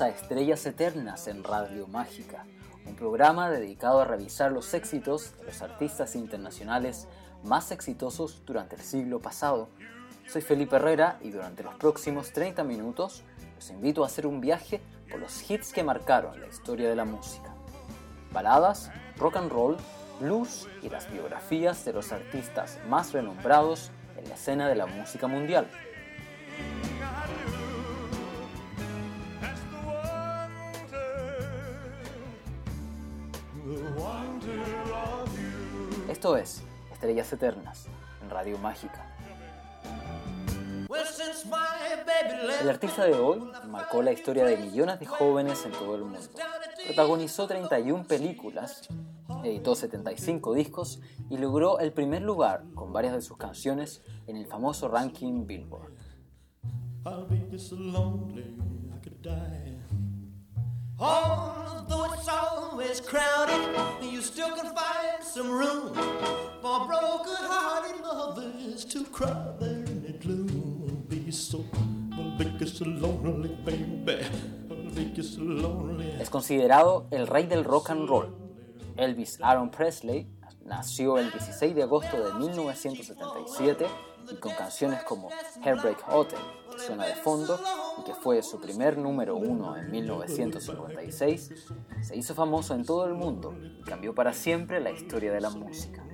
[0.00, 2.46] A Estrellas Eternas en Radio Mágica,
[2.86, 7.06] un programa dedicado a revisar los éxitos de los artistas internacionales
[7.42, 9.68] más exitosos durante el siglo pasado.
[10.26, 13.24] Soy Felipe Herrera y durante los próximos 30 minutos
[13.56, 17.04] los invito a hacer un viaje por los hits que marcaron la historia de la
[17.04, 17.54] música.
[18.32, 19.76] Baladas, rock and roll,
[20.18, 25.26] blues y las biografías de los artistas más renombrados en la escena de la música
[25.26, 25.68] mundial.
[36.08, 37.86] Esto es Estrellas Eternas
[38.22, 39.06] en Radio Mágica.
[42.60, 46.18] El artista de hoy marcó la historia de millones de jóvenes en todo el mundo.
[46.86, 48.88] Protagonizó 31 películas,
[49.44, 54.46] editó 75 discos y logró el primer lugar con varias de sus canciones en el
[54.46, 55.92] famoso ranking Billboard.
[76.20, 78.36] Es considerado el rey del rock and roll.
[78.98, 80.28] Elvis Aaron Presley
[80.66, 83.86] nació el 16 de agosto de 1977
[84.30, 85.30] y con canciones como
[85.62, 86.38] Heartbreak Hotel,
[86.80, 87.58] suena de fondo
[87.98, 91.50] y que fue su primer número uno en 1956,
[92.02, 95.50] se hizo famoso en todo el mundo y cambió para siempre la historia de la
[95.50, 96.04] música.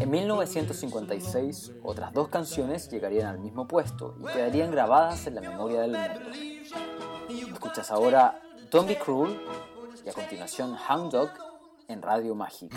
[0.00, 5.80] En 1956, otras dos canciones llegarían al mismo puesto y quedarían grabadas en la memoria
[5.80, 7.52] del mundo.
[7.52, 8.40] Escuchas ahora
[8.70, 9.40] Don't Be Cruel
[10.04, 11.30] y a continuación Hound Dog
[11.88, 12.76] en Radio Mágica.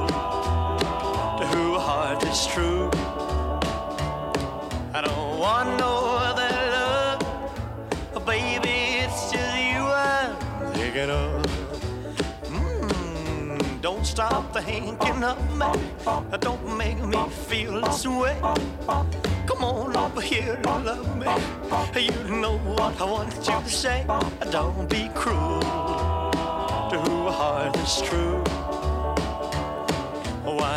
[1.61, 2.89] who heart is true.
[4.97, 5.93] I don't want no
[6.27, 10.35] other love, baby, it's just you I'm
[10.73, 11.45] thinking of.
[12.45, 15.71] Mm, don't stop thinking of me,
[16.39, 18.37] don't make me feel this way.
[19.49, 21.27] Come on over here and love me.
[22.07, 24.05] You know what I want you to say.
[24.49, 25.59] Don't be cruel
[26.89, 28.50] to who heart is true.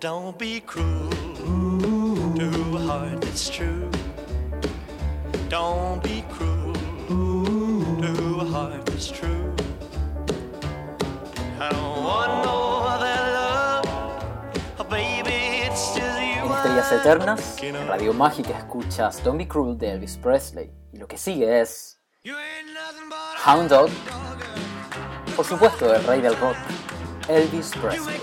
[0.00, 1.10] Don't be cruel
[2.36, 3.90] to a heart that's true.
[5.48, 6.72] Don't be cruel
[7.08, 9.52] to a heart that's true.
[11.58, 13.86] I don't want no other love,
[14.78, 15.66] oh, baby.
[15.66, 16.46] It's just you.
[16.46, 20.70] Estrellas Eternas, en Radio Mágica escuchas Don't Be Cruel de Elvis Presley.
[20.92, 21.98] Y lo que sigue es
[23.44, 23.90] Hound Dog,
[25.34, 26.56] por supuesto el rey del rock,
[27.28, 28.20] Elvis Presley.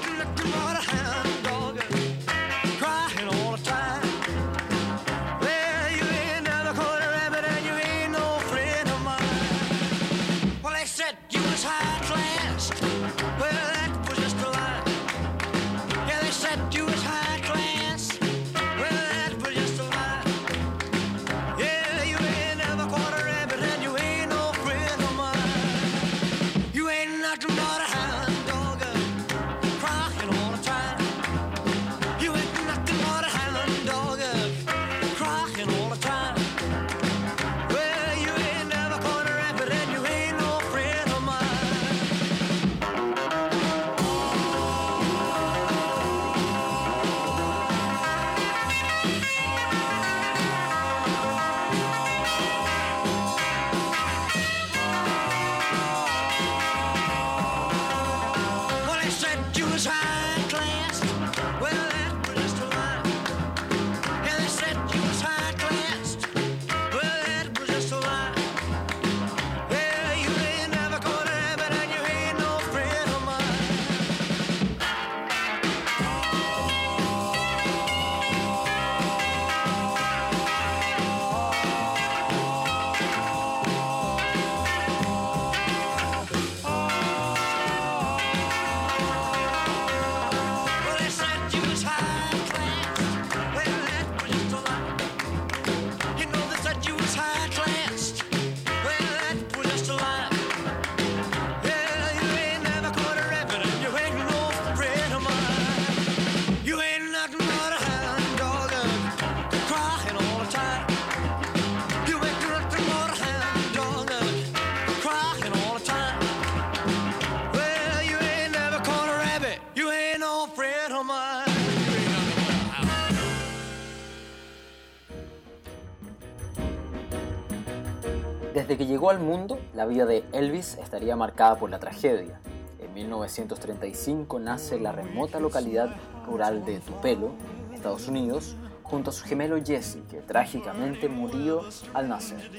[128.55, 132.39] Desde que llegó al mundo, la vida de Elvis estaría marcada por la tragedia.
[132.79, 135.89] En 1935 nace en la remota localidad
[136.25, 137.31] rural de Tupelo,
[137.73, 141.63] Estados Unidos, junto a su gemelo Jesse, que trágicamente murió
[141.93, 142.49] al nacer.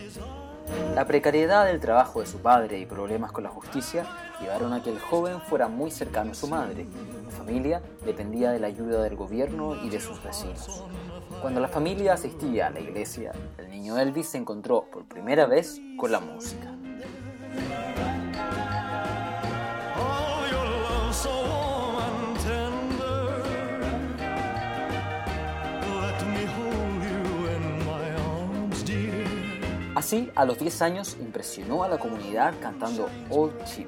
[0.95, 4.05] La precariedad del trabajo de su padre y problemas con la justicia
[4.43, 6.87] llevaron a que el joven fuera muy cercano a su madre.
[7.31, 10.85] Su familia dependía de la ayuda del gobierno y de sus vecinos.
[11.47, 15.81] Cuando la familia asistía a la iglesia, el niño Elvis se encontró por primera vez
[15.97, 16.73] con la música.
[29.95, 33.87] Así, a los 10 años impresionó a la comunidad cantando Old Chip.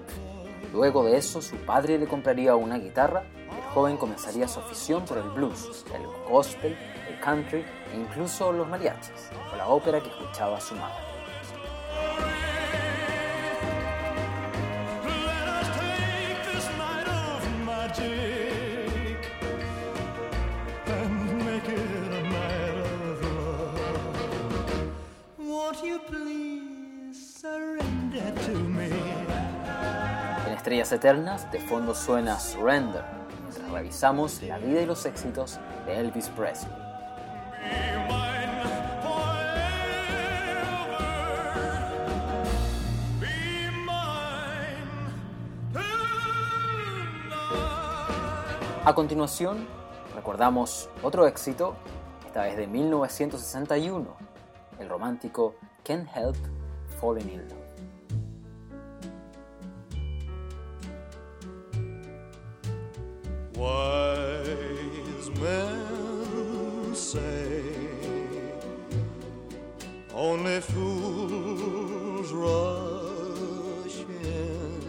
[0.72, 5.04] Luego de eso, su padre le compraría una guitarra y el joven comenzaría su afición
[5.04, 6.76] por el blues, el gospel
[7.20, 11.08] country e incluso los mariachis, o la ópera que escuchaba su madre.
[30.46, 33.04] En Estrellas Eternas, de fondo suena Surrender,
[33.42, 36.87] mientras revisamos la vida y los éxitos de Elvis Presley.
[48.88, 49.68] A continuación,
[50.14, 51.76] recordamos otro éxito,
[52.26, 54.16] esta vez de 1961,
[54.80, 56.36] el romántico Can't Help
[56.98, 57.68] Falling in Love.
[63.58, 67.62] Wise men say
[70.14, 74.80] only fools rush in,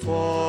[0.00, 0.39] falling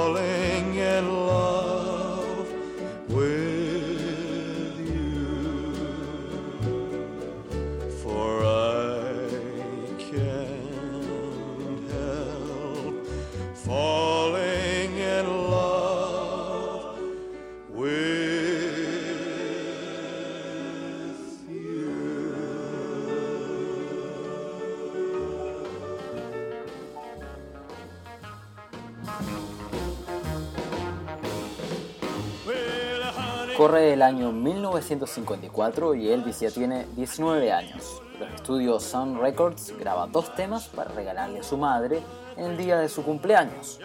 [33.61, 38.01] Corre el año 1954 y Elvis ya tiene 19 años.
[38.19, 42.01] Los estudios Sun Records graba dos temas para regalarle a su madre
[42.37, 43.79] en el día de su cumpleaños.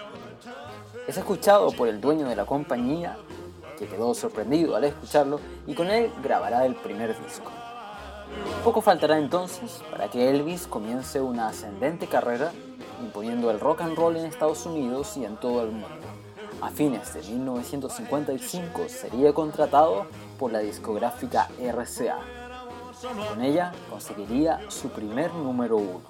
[1.06, 3.18] Es escuchado por el dueño de la compañía,
[3.78, 7.50] que quedó sorprendido al escucharlo, y con él grabará el primer disco.
[8.64, 12.50] Poco faltará entonces para que Elvis comience una ascendente carrera
[13.02, 15.88] imponiendo el rock and roll en Estados Unidos y en todo el mundo.
[16.60, 20.06] A fines de 1955 sería contratado
[20.38, 22.18] por la discográfica RCA.
[23.28, 26.00] Con ella conseguiría su primer número uno.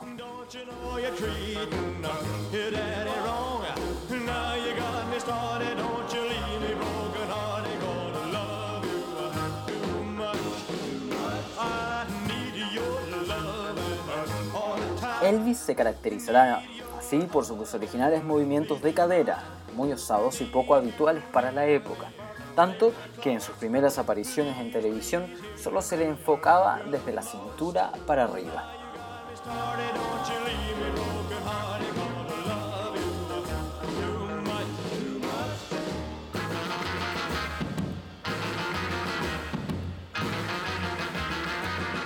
[15.23, 16.63] Elvis se caracterizará
[17.07, 19.45] así por sus originales movimientos de cadera,
[19.77, 22.11] muy osados y poco habituales para la época,
[22.57, 27.93] tanto que en sus primeras apariciones en televisión solo se le enfocaba desde la cintura
[28.09, 28.73] para arriba.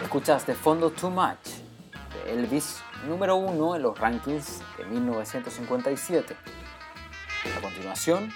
[0.02, 1.46] Escuchas de fondo Too Much,
[2.12, 6.36] de Elvis, número uno en los rankings de 1957.
[7.56, 8.30] A continuación,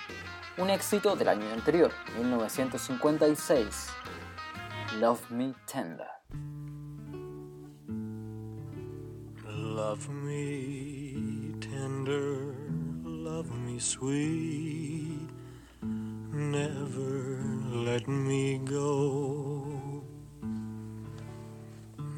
[0.56, 3.88] un éxito del año anterior, 1956,
[4.99, 6.09] Love Me Tender.
[9.75, 12.54] Love me tender,
[13.02, 15.28] love me sweet,
[15.83, 17.40] never
[17.73, 20.04] let me go.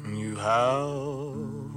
[0.05, 1.46] You have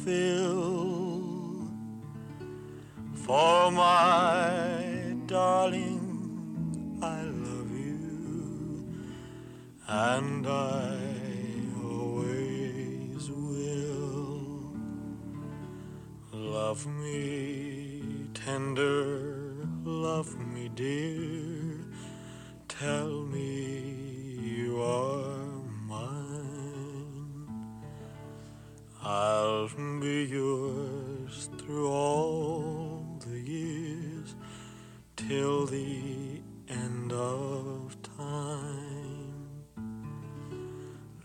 [0.00, 1.68] fulfill.
[3.14, 8.84] For my darling, I love you,
[9.88, 10.98] and I
[11.82, 14.72] always will.
[16.32, 21.19] Love me tender, love me dear,
[31.58, 34.34] through all the years
[35.16, 39.40] till the end of time.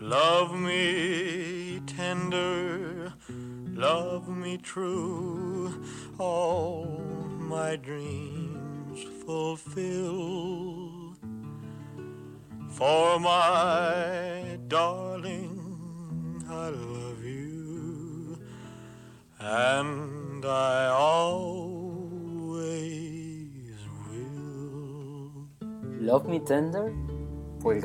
[0.00, 3.12] Love me tender,
[3.74, 5.84] love me true,
[6.18, 7.02] all
[7.38, 11.14] my dreams fulfill.
[12.70, 14.25] For my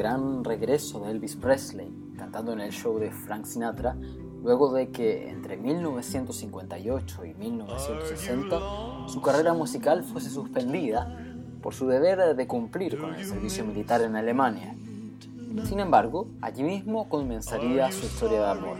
[0.02, 3.96] gran regreso de Elvis Presley cantando en el show de Frank Sinatra
[4.42, 8.60] luego de que entre 1958 y 1960
[9.08, 11.16] su carrera musical fuese suspendida
[11.62, 14.76] por su deber de cumplir con el servicio militar en Alemania.
[15.66, 18.78] Sin embargo, allí mismo comenzaría su historia de amor.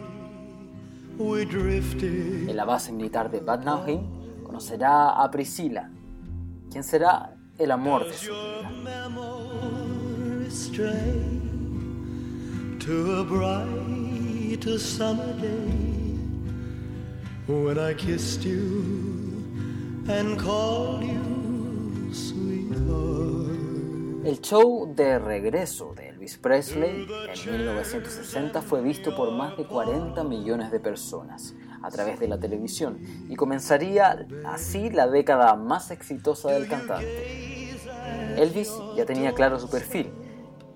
[1.20, 5.92] En la base militar de Bad Nauheim conocerá a Priscilla,
[6.72, 9.91] quien será el amor de su vida.
[10.52, 11.40] Stray
[12.80, 13.24] to
[14.68, 16.18] a summer day
[17.48, 18.84] when I kissed you
[20.10, 24.26] and called you sweetheart.
[24.26, 30.22] El show de regreso de Elvis Presley en 1960 fue visto por más de 40
[30.26, 33.00] millones de personas a través de la televisión
[33.30, 37.72] y comenzaría así la década más exitosa del cantante.
[38.38, 40.12] Elvis ya tenía claro su perfil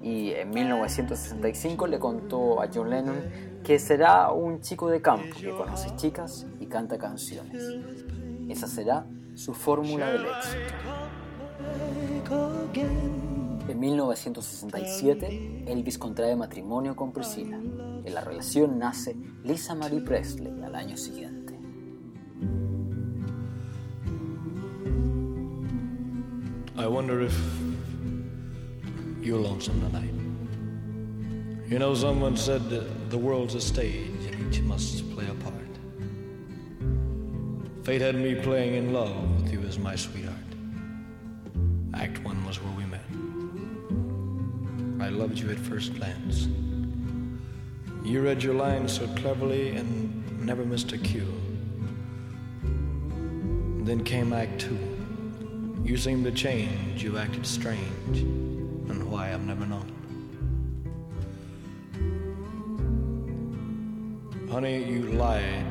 [0.05, 3.17] y en 1965 le contó a John Lennon
[3.63, 7.63] que será un chico de campo que conoce chicas y canta canciones.
[8.47, 10.59] Esa será su fórmula del éxito.
[13.67, 17.57] En 1967, Elvis contrae matrimonio con Priscilla.
[17.57, 21.55] En la relación nace Lisa Marie Presley al año siguiente.
[26.77, 27.74] I wonder if
[29.25, 30.13] you're lonesome tonight.
[31.67, 35.55] You know, someone said the world's a stage and each must play a part.
[37.83, 40.35] Fate had me playing in love with you as my sweetheart.
[41.95, 43.01] Act one was where we met.
[45.03, 46.47] I loved you at first glance.
[48.03, 51.33] You read your lines so cleverly and never missed a cue.
[53.83, 54.77] Then came Act two.
[55.83, 58.44] You seemed to change, you acted strange,
[58.89, 59.91] and why I've never known.
[64.49, 65.65] Honey, you lied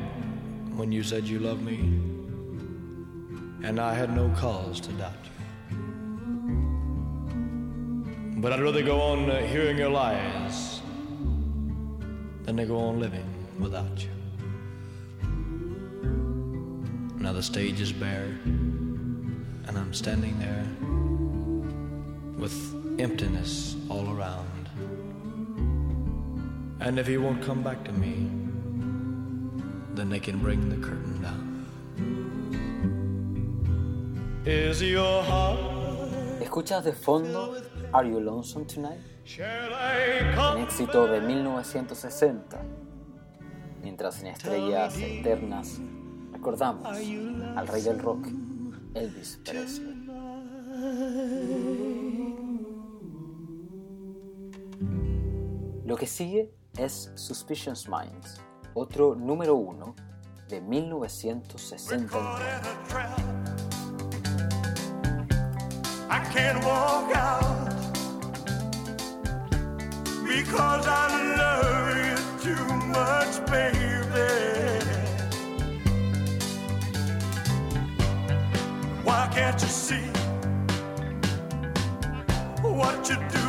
[0.75, 1.77] when you said you loved me,
[3.63, 5.31] and I had no cause to doubt you.
[8.37, 10.81] But I'd rather go on uh, hearing your lies
[12.43, 13.27] than to go on living
[13.59, 14.09] without you.
[17.17, 20.67] Now the stage is bare, and I'm standing there
[22.37, 24.69] with emptiness all around.
[26.79, 28.27] And if he won't come back to me,
[29.95, 31.65] then they can bring the curtain down.
[34.45, 35.59] Is your heart?
[36.41, 37.55] ¿Escuchas de fondo
[37.93, 38.99] Are You Lonesome Tonight?
[39.23, 40.61] Shall I Un come?
[40.63, 42.57] éxito de 1960.
[43.81, 45.79] Mientras en Estrellas Eternas
[46.31, 48.27] recordamos al rey del rock,
[48.93, 49.95] Elvis Presley.
[55.85, 58.41] Lo que sigue es Suspicious Minds,
[58.73, 59.93] otro número uno
[60.49, 62.09] de 1969.
[66.09, 67.69] I can't walk out
[70.23, 73.77] because I love you too much, baby.
[79.03, 80.09] Why can't you see
[82.63, 83.44] what you're doing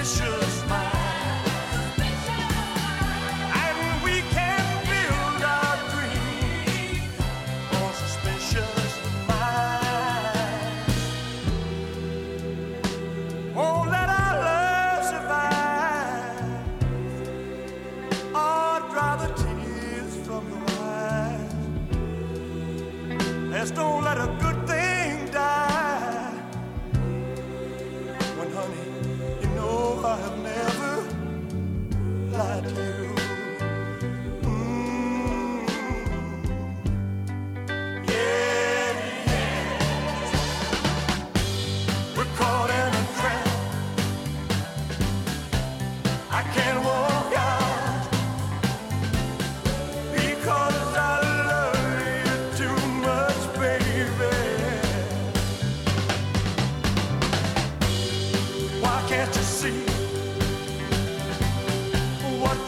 [0.00, 0.49] ambition.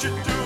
[0.05, 0.42] What you're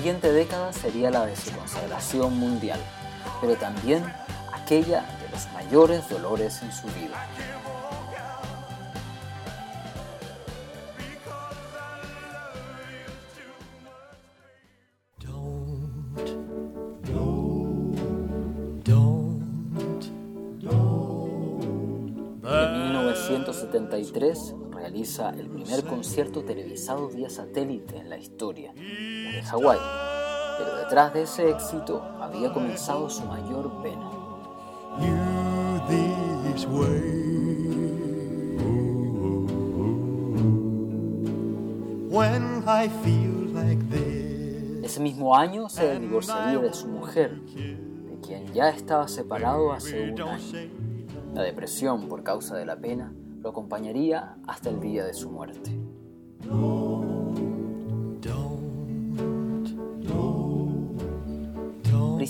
[0.00, 2.80] siguiente década sería la de su consagración mundial,
[3.38, 4.02] pero también
[4.50, 7.28] aquella de los mayores dolores en su vida.
[22.42, 28.72] En 1973 realiza el primer concierto televisado vía satélite en la historia,
[29.40, 29.78] desde Hawái,
[30.58, 34.10] pero detrás de ese éxito había comenzado su mayor pena.
[44.82, 50.20] Ese mismo año se divorciaría de su mujer, de quien ya estaba separado hace un
[50.20, 50.70] año.
[51.34, 55.70] La depresión por causa de la pena lo acompañaría hasta el día de su muerte.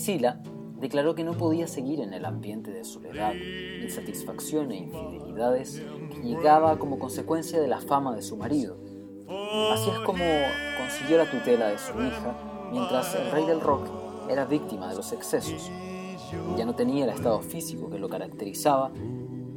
[0.00, 0.38] Priscila
[0.80, 3.34] declaró que no podía seguir en el ambiente de soledad,
[3.82, 8.78] insatisfacción e infidelidades que llegaba como consecuencia de la fama de su marido.
[9.74, 10.24] Así es como
[10.78, 12.34] consiguió la tutela de su hija,
[12.72, 13.90] mientras el rey del rock
[14.30, 15.70] era víctima de los excesos.
[16.56, 18.90] Ya no tenía el estado físico que lo caracterizaba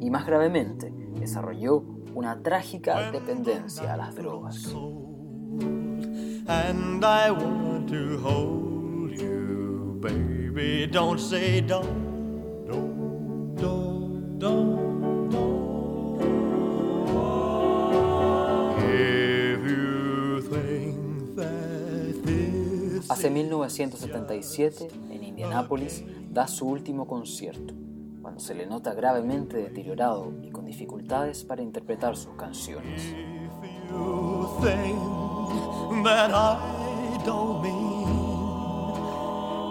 [0.02, 4.76] y más gravemente desarrolló una trágica dependencia a las drogas.
[10.04, 10.88] Baby.
[10.88, 16.22] Don't say don't, don't, don't, don't, don't.
[18.80, 27.74] If you think that this Hace 1977, en Indianápolis, da su último concierto,
[28.22, 33.14] cuando se le nota gravemente deteriorado y con dificultades para interpretar sus canciones.
[33.90, 38.23] you think that I don't mean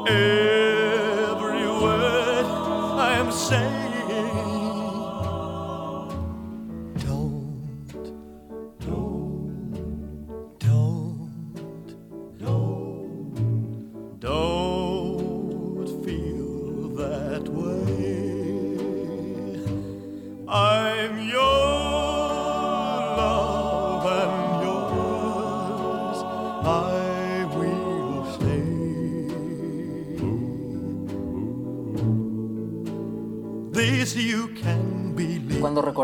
[0.08, 2.46] every word
[2.98, 3.81] I am saying.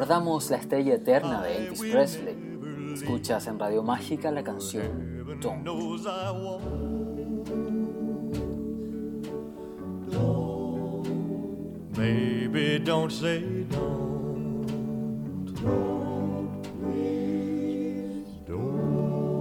[0.09, 5.63] Cuando recordamos la estrella eterna de Elvis Presley, escuchas en Radio Mágica la canción Don't.
[5.63, 7.47] knows I won't.
[11.95, 14.67] Baby, don't say don't.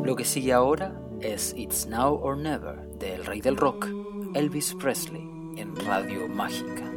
[0.06, 3.88] Lo que sigue ahora es It's Now or Never del rey del rock,
[4.34, 6.96] Elvis Presley, en Radio Mágica.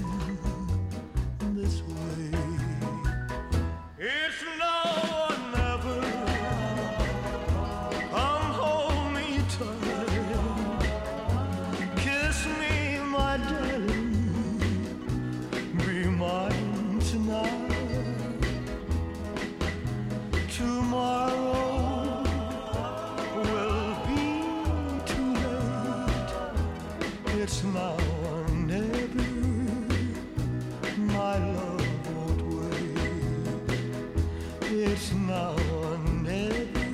[35.31, 36.87] now or never.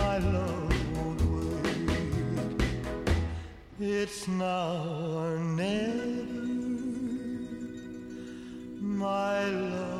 [0.00, 2.60] My love won't wait.
[3.78, 4.76] It's now
[5.20, 6.24] or never.
[8.80, 9.93] My love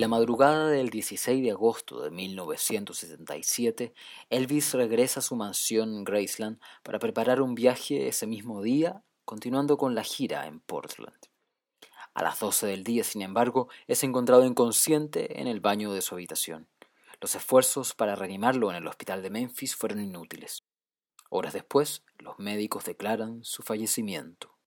[0.00, 3.92] En la madrugada del 16 de agosto de 1977,
[4.30, 9.94] Elvis regresa a su mansión Graceland para preparar un viaje ese mismo día, continuando con
[9.94, 11.18] la gira en Portland.
[12.14, 16.14] A las 12 del día, sin embargo, es encontrado inconsciente en el baño de su
[16.14, 16.66] habitación.
[17.20, 20.64] Los esfuerzos para reanimarlo en el hospital de Memphis fueron inútiles.
[21.28, 24.59] Horas después, los médicos declaran su fallecimiento.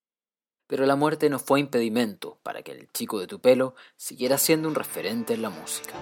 [0.74, 4.68] Pero la muerte no fue impedimento para que el chico de tu pelo siguiera siendo
[4.68, 5.94] un referente en la música.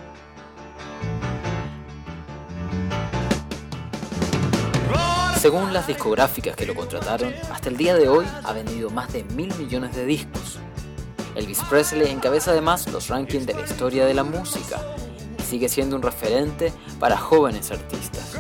[5.38, 9.26] Según las discográficas que lo contrataron, hasta el día de hoy ha vendido más de
[9.26, 10.58] mil millones de discos.
[11.36, 14.80] Elvis Presley encabeza además los rankings de la historia de la música.
[15.50, 18.40] sigue siendo un referente para jóvenes artistas.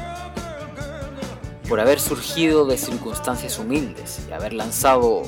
[1.68, 5.24] Por haber surgido de circunstancias humildes y haber lanzado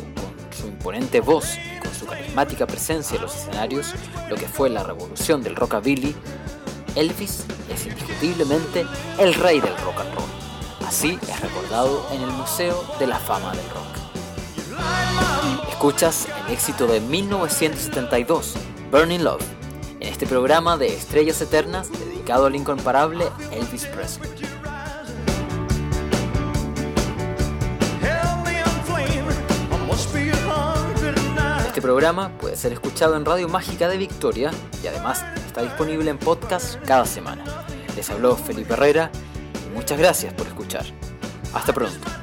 [0.54, 3.94] su imponente voz y con su carismática presencia en los escenarios
[4.30, 6.16] lo que fue la revolución del rockabilly,
[6.96, 8.86] Elvis es indiscutiblemente
[9.20, 10.30] el rey del rock and roll.
[10.88, 13.94] Así es recordado en el Museo de la Fama del Rock.
[15.70, 18.54] Escuchas el éxito de 1972,
[18.92, 19.44] Burning Love,
[20.00, 24.53] en este programa de Estrellas Eternas dedicado al incomparable Elvis Presley.
[31.84, 36.82] Programa puede ser escuchado en Radio Mágica de Victoria y además está disponible en podcast
[36.86, 37.44] cada semana.
[37.98, 39.12] Les habló Felipe Herrera
[39.68, 40.86] y muchas gracias por escuchar.
[41.54, 42.23] Hasta pronto.